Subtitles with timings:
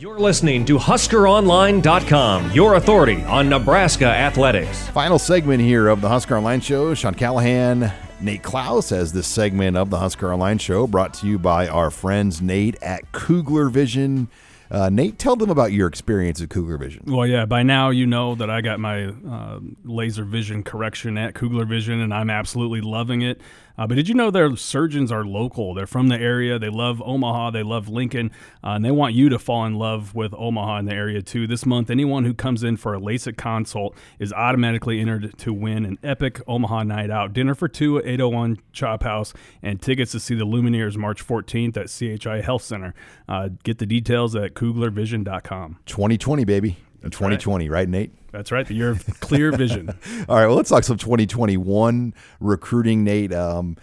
[0.00, 4.86] You're listening to HuskerOnline.com, your authority on Nebraska athletics.
[4.90, 6.94] Final segment here of the Husker Online Show.
[6.94, 11.36] Sean Callahan, Nate Clouse as this segment of the Husker Online Show brought to you
[11.36, 14.28] by our friends Nate at Kugler Vision.
[14.70, 17.02] Uh, Nate, tell them about your experience at Kugler Vision.
[17.06, 21.34] Well, yeah, by now you know that I got my uh, laser vision correction at
[21.34, 23.40] Kugler Vision, and I'm absolutely loving it.
[23.78, 25.72] Uh, but did you know their surgeons are local?
[25.72, 26.58] They're from the area.
[26.58, 27.52] They love Omaha.
[27.52, 28.30] They love Lincoln.
[28.62, 31.46] Uh, and they want you to fall in love with Omaha and the area too.
[31.46, 35.84] This month, anyone who comes in for a LASIK consult is automatically entered to win
[35.84, 37.32] an epic Omaha night out.
[37.32, 41.76] Dinner for two at 801 Chop House and tickets to see the Lumineers March 14th
[41.76, 41.88] at
[42.20, 42.94] CHI Health Center.
[43.28, 45.78] Uh, get the details at KuglerVision.com.
[45.86, 46.76] 2020, baby.
[47.02, 47.80] 2020, right.
[47.80, 48.12] right, Nate?
[48.32, 48.66] That's right.
[48.66, 49.88] The year of clear vision.
[50.28, 50.46] All right.
[50.46, 53.32] Well, let's talk some 2021 recruiting, Nate.
[53.32, 53.76] Um,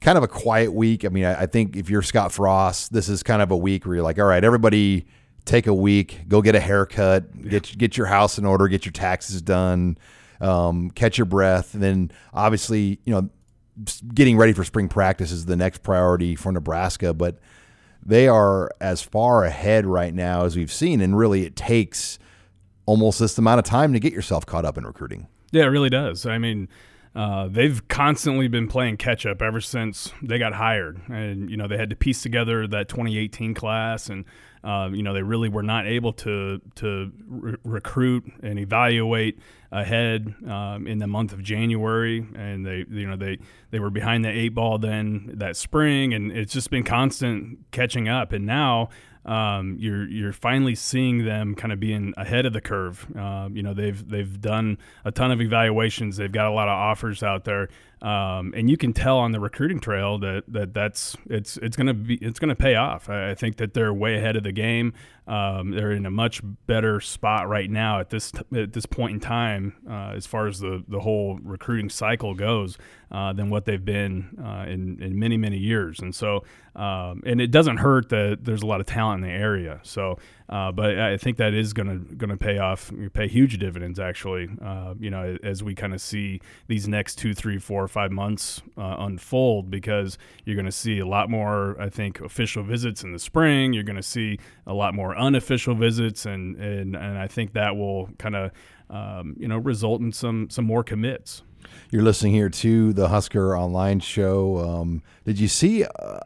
[0.00, 1.04] kind of a quiet week.
[1.04, 3.86] I mean, I, I, think if you're Scott Frost, this is kind of a week
[3.86, 5.06] where you're like, all right, everybody
[5.44, 7.50] take a week, go get a haircut, yeah.
[7.50, 9.98] get get your house in order, get your taxes done,
[10.40, 13.28] um, catch your breath, and then obviously, you know,
[14.14, 17.14] getting ready for spring practice is the next priority for Nebraska.
[17.14, 17.38] But
[18.04, 22.18] they are as far ahead right now as we've seen, and really, it takes
[22.86, 25.28] almost this amount of time to get yourself caught up in recruiting.
[25.52, 26.26] Yeah, it really does.
[26.26, 26.68] I mean,
[27.14, 31.68] uh, they've constantly been playing catch up ever since they got hired, and you know
[31.68, 34.24] they had to piece together that 2018 class, and
[34.64, 39.38] uh, you know they really were not able to to re- recruit and evaluate
[39.70, 43.38] ahead um, in the month of January, and they you know they
[43.70, 48.08] they were behind the eight ball then that spring, and it's just been constant catching
[48.08, 48.88] up, and now
[49.24, 53.06] um, you're you're finally seeing them kind of being ahead of the curve.
[53.16, 56.16] Uh, you know, they've they've done a ton of evaluations.
[56.16, 57.68] They've got a lot of offers out there,
[58.02, 61.94] um, and you can tell on the recruiting trail that, that that's it's it's gonna
[61.94, 63.08] be it's gonna pay off.
[63.08, 64.92] I, I think that they're way ahead of the game.
[65.26, 69.14] Um, they're in a much better spot right now at this t- at this point
[69.14, 72.76] in time uh, as far as the the whole recruiting cycle goes
[73.14, 76.00] uh, than what they've been uh, in in many many years.
[76.00, 76.44] And so
[76.74, 79.78] um, and it doesn't hurt that there's a lot of talent in the area.
[79.84, 83.58] So uh, but I think that is going to going to pay off, pay huge
[83.58, 84.48] dividends actually.
[84.62, 88.60] Uh, you know, as we kind of see these next two, three, four, five months
[88.76, 93.12] uh, unfold, because you're going to see a lot more, I think, official visits in
[93.12, 93.72] the spring.
[93.72, 97.76] You're going to see a lot more unofficial visits, and and and I think that
[97.76, 98.50] will kind of
[98.90, 101.42] um, you know result in some some more commits.
[101.90, 104.58] You're listening here to the Husker Online Show.
[104.58, 105.84] Um, did you see?
[105.84, 106.20] Uh,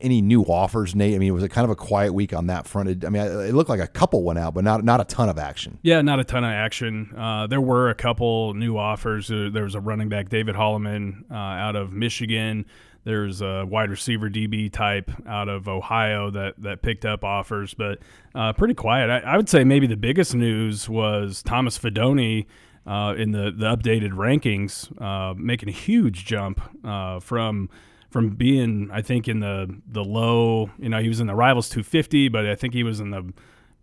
[0.00, 1.14] any new offers, Nate?
[1.14, 3.04] I mean, was it kind of a quiet week on that front?
[3.04, 5.38] I mean, it looked like a couple went out, but not not a ton of
[5.38, 5.78] action.
[5.82, 7.14] Yeah, not a ton of action.
[7.16, 9.28] Uh, there were a couple new offers.
[9.28, 12.66] There was a running back, David Holloman, uh, out of Michigan.
[13.04, 18.00] There's a wide receiver DB type out of Ohio that that picked up offers, but
[18.34, 19.10] uh, pretty quiet.
[19.10, 22.46] I, I, would say maybe the biggest news was Thomas Fidone.
[22.86, 27.68] Uh, in the, the updated rankings, uh, making a huge jump uh, from
[28.10, 31.68] from being, I think, in the the low, you know, he was in the Rivals
[31.68, 33.32] 250, but I think he was in the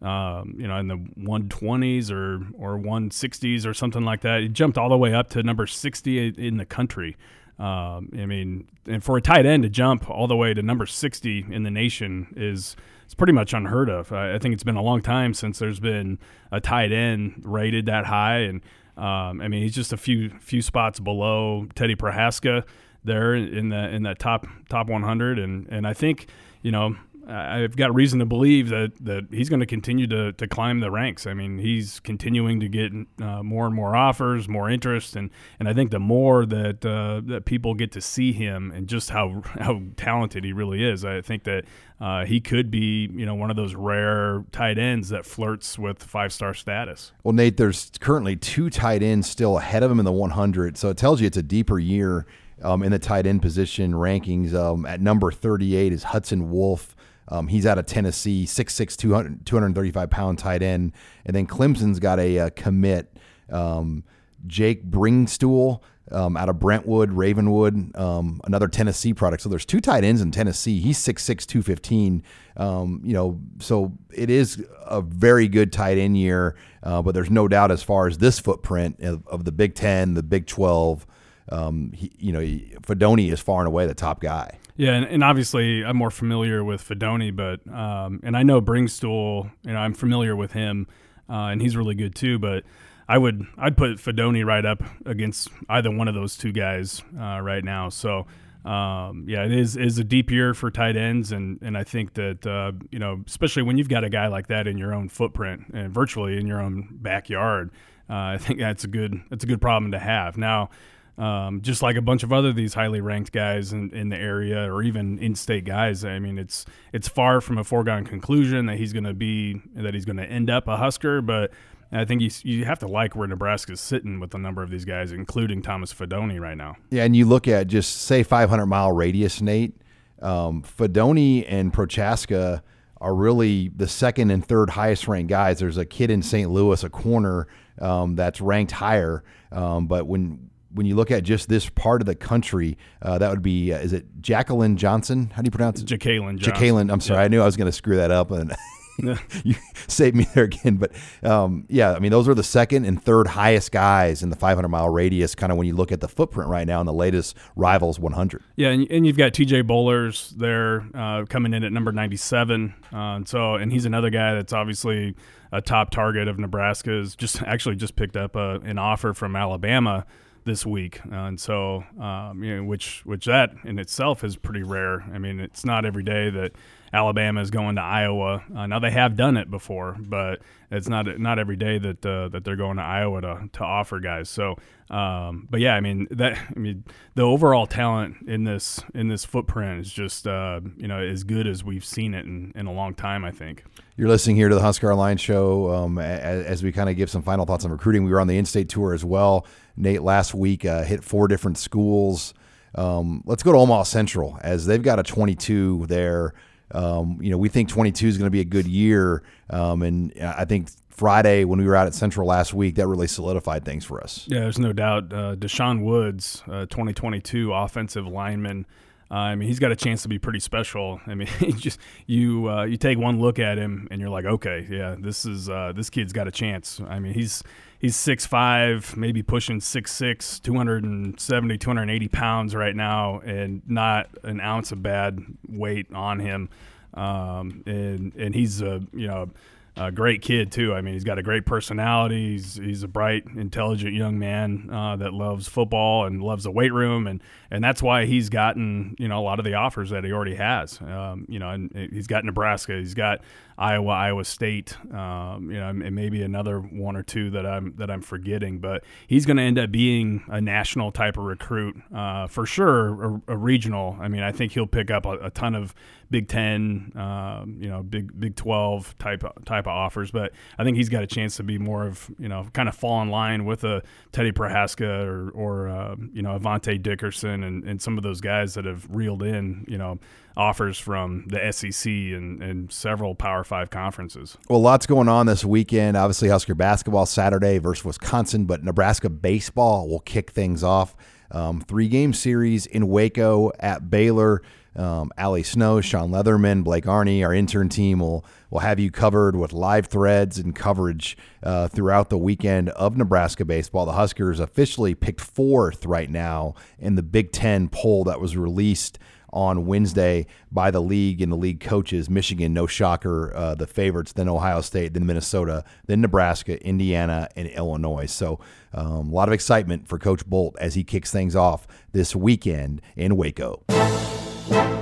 [0.08, 4.42] um, you know, in the 120s or or 160s or something like that.
[4.42, 7.18] He jumped all the way up to number 60 in the country.
[7.60, 10.86] Um, I mean, and for a tight end to jump all the way to number
[10.86, 12.76] 60 in the nation is
[13.06, 14.12] it's pretty much unheard of.
[14.12, 16.20] I, I think it's been a long time since there's been
[16.52, 18.62] a tight end rated that high, and
[18.98, 22.64] um, I mean, he's just a few few spots below Teddy Prochazka
[23.04, 26.28] there in the in that top top 100, and and I think
[26.62, 26.96] you know
[27.26, 30.92] I've got reason to believe that, that he's going to continue to, to climb the
[30.92, 31.26] ranks.
[31.26, 32.92] I mean, he's continuing to get
[33.22, 35.30] uh, more and more offers, more interest, and,
[35.60, 39.10] and I think the more that uh, that people get to see him and just
[39.10, 41.64] how how talented he really is, I think that
[42.02, 46.04] uh, he could be you know one of those rare tight ends that flirts with
[46.04, 47.14] five star status.
[47.24, 50.90] Well, Nate, there's currently two tight ends still ahead of him in the 100, so
[50.90, 52.26] it tells you it's a deeper year
[52.62, 54.54] um, in the tight end position rankings.
[54.54, 56.96] Um, at number 38 is Hudson Wolfe.
[57.28, 60.94] Um, he's out of Tennessee, 6'6", 200, 235 pound tight end.
[61.26, 63.18] And then Clemson's got a, a commit,
[63.50, 64.04] um,
[64.46, 65.82] Jake Briningstool
[66.12, 69.44] um, out of Brentwood, Ravenwood, um, another Tennessee product.
[69.44, 70.80] So there's two tight ends in Tennessee.
[70.80, 72.24] He's 6'6", 215.
[72.58, 77.32] Um, you know, so it is a very good tight end year, uh, but there's
[77.32, 81.08] no doubt as far as this footprint of, of the Big Ten, the Big 12,
[81.50, 84.58] um, he, you know, Fidone is far and away the top guy.
[84.76, 89.52] Yeah, and, and obviously I'm more familiar with Fidone, but um, and I know Briningstool,
[89.64, 90.88] you know, I'm familiar with him,
[91.30, 92.40] uh, and he's really good too.
[92.40, 92.64] But
[93.08, 97.40] I would I'd put Fidone right up against either one of those two guys uh,
[97.42, 97.90] right now.
[97.90, 98.26] So
[98.66, 102.14] um, yeah, it is is a deep year for tight ends, and and I think
[102.14, 105.10] that uh, you know, especially when you've got a guy like that in your own
[105.10, 107.72] footprint and virtually in your own backyard,
[108.10, 110.38] uh, I think that's a good that's a good problem to have.
[110.38, 110.70] Now,
[111.18, 114.72] um, just like a bunch of other these highly ranked guys in, in the area
[114.72, 118.94] or even in-state guys, I mean, it's it's far from a foregone conclusion that he's
[118.94, 121.52] going to be that he's going to end up a Husker, but
[121.92, 124.86] I think you, you have to like where Nebraska's sitting with a number of these
[124.86, 126.78] guys, including Thomas Fidone right now.
[126.90, 129.76] Yeah, and you look at just say 500 mile radius, Nate.
[130.22, 132.62] Um, Fidone and Prochazka
[133.00, 135.60] are really the second and third highest ranked guys.
[135.60, 136.50] There's a kid in St.
[136.50, 137.48] Louis, a corner
[137.80, 139.24] um, that's ranked higher.
[139.52, 143.30] Um, but when when you look at just this part of the country, uh, that
[143.30, 145.32] would be uh, is it Jacqueline Johnson?
[145.36, 145.86] How do you pronounce it?
[145.86, 146.90] Jacqueline Jacqueline.
[146.90, 147.26] I'm sorry, yeah.
[147.26, 148.54] I knew I was going to screw that up, and
[149.44, 149.56] you
[149.88, 150.78] saved me there again.
[150.78, 150.92] But
[151.24, 154.68] um, yeah, I mean, those are the second and third highest guys in the 500
[154.68, 155.36] mile radius.
[155.36, 158.44] Kind of when you look at the footprint right now in the latest Rivals 100.
[158.56, 159.64] Yeah, and, and you've got T.J.
[159.64, 162.74] Bollers there uh, coming in at number 97.
[162.92, 165.16] Uh, and so, and he's another guy that's obviously
[165.52, 167.16] a top target of Nebraska's.
[167.16, 170.06] Just actually just picked up a, an offer from Alabama
[170.46, 174.64] this week, uh, and so um, you know, which which that in itself is pretty
[174.64, 175.02] rare.
[175.14, 176.54] I mean, it's not every day that
[176.94, 178.44] Alabama is going to Iowa.
[178.56, 182.30] Uh, now they have done it before, but it's not not every day that uh,
[182.30, 184.30] that they're going to Iowa to, to offer guys.
[184.30, 184.58] So,
[184.92, 186.84] um, but yeah, I mean that I mean
[187.16, 191.48] the overall talent in this in this footprint is just uh, you know as good
[191.48, 193.26] as we've seen it in, in a long time.
[193.26, 193.64] I think.
[193.98, 197.12] You're listening here to the Husker Online Show um, as, as, we kind of give
[197.12, 198.04] some final thoughts on recruiting.
[198.04, 199.46] We were on the in-state tour as well.
[199.78, 202.34] Nate last week uh, hit four different schools.
[202.74, 206.34] Um, let's go to Omaha Central as they've got a 22 there.
[206.74, 209.24] Um, you know, we think 22 is going to be a good year.
[209.50, 213.08] Um, and I think Friday when we were out at Central last week, that really
[213.08, 214.26] solidified things for us.
[214.28, 215.14] Yeah, there's no doubt.
[215.14, 218.66] Uh, Deshaun Woods, uh, 2022 offensive lineman.
[219.14, 221.00] Uh, I mean, he's got a chance to be pretty special.
[221.06, 221.28] I mean,
[221.58, 225.24] just you uh, you take one look at him and you're like, okay, yeah, this
[225.24, 226.82] is uh, this kid's got a chance.
[226.90, 227.44] I mean, he's
[227.78, 234.72] he's six five, maybe pushing 6'6", 270, 280 pounds right now, and not an ounce
[234.72, 236.50] of bad weight on him.
[236.96, 239.30] Um, and and he's a you know
[239.76, 240.74] a great kid too.
[240.74, 242.34] I mean, he's got a great personality.
[242.34, 246.74] He's he's a bright, intelligent young man uh, that loves football and loves the weight
[246.74, 250.04] room, and and that's why he's gotten you know a lot of the offers that
[250.04, 250.80] he already has.
[250.82, 253.22] Um, you know, and he's got Nebraska, he's got
[253.58, 257.92] Iowa, Iowa State, um, you know, and maybe another one or two that I'm that
[257.92, 258.60] I'm forgetting.
[258.60, 263.22] But he's going to end up being a national type of recruit uh, for sure,
[263.28, 263.98] a, a, regional.
[264.00, 265.76] I mean, I think he'll pick up a, a ton of
[266.10, 270.12] Big Ten, um, you know, Big Big Twelve type of, type of offers.
[270.12, 272.76] But I think he's got a chance to be more of you know, kind of
[272.76, 273.82] fall in line with a
[274.12, 278.54] Teddy Prochazka or or uh, you know, Avante Dickerson and, and some of those guys
[278.56, 280.00] that have reeled in, you know,
[280.36, 284.38] offers from the SEC and, and several Power Five conferences.
[284.50, 285.98] Well, lots going on this weekend.
[285.98, 290.96] Obviously, Husker basketball Saturday versus Wisconsin, but Nebraska baseball will kick things off.
[291.34, 294.42] Um, three game series in Waco at Baylor
[294.76, 299.36] um, Allie Snow, Sean Leatherman, Blake Arney, our intern team will will have you covered
[299.36, 303.86] with live threads and coverage uh, throughout the weekend of Nebraska baseball.
[303.86, 309.00] The Huskers officially picked fourth right now in the Big Ten poll that was released
[309.34, 312.10] on Wednesday by the league and the league coaches.
[312.10, 317.48] Michigan, no shocker, uh, the favorites, then Ohio State, then Minnesota, then Nebraska, Indiana, and
[317.50, 318.06] Illinois.
[318.06, 318.40] So
[318.74, 322.82] um, a lot of excitement for Coach Bolt as he kicks things off this weekend
[322.96, 323.64] in Waco.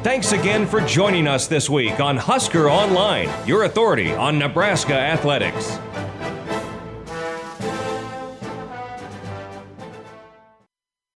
[0.03, 5.77] Thanks again for joining us this week on Husker Online, your authority on Nebraska athletics.